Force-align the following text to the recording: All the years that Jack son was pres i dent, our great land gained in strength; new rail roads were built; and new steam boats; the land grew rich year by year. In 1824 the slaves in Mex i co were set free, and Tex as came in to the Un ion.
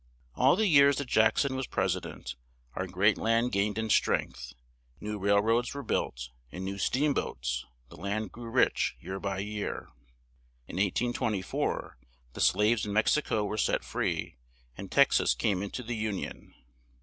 All 0.33 0.55
the 0.55 0.65
years 0.65 0.97
that 0.97 1.05
Jack 1.09 1.37
son 1.37 1.55
was 1.55 1.67
pres 1.67 1.95
i 1.95 1.99
dent, 1.99 2.33
our 2.73 2.87
great 2.87 3.19
land 3.19 3.51
gained 3.51 3.77
in 3.77 3.91
strength; 3.91 4.53
new 4.99 5.19
rail 5.19 5.39
roads 5.43 5.75
were 5.75 5.83
built; 5.83 6.31
and 6.51 6.65
new 6.65 6.79
steam 6.79 7.13
boats; 7.13 7.67
the 7.89 7.97
land 7.97 8.31
grew 8.31 8.49
rich 8.49 8.95
year 8.99 9.19
by 9.19 9.37
year. 9.37 9.89
In 10.67 10.77
1824 10.77 11.97
the 12.33 12.41
slaves 12.41 12.83
in 12.83 12.93
Mex 12.93 13.15
i 13.15 13.21
co 13.21 13.45
were 13.45 13.57
set 13.59 13.83
free, 13.83 14.37
and 14.75 14.91
Tex 14.91 15.19
as 15.21 15.35
came 15.35 15.61
in 15.61 15.69
to 15.69 15.83
the 15.83 15.93
Un 16.07 16.17
ion. 16.17 16.53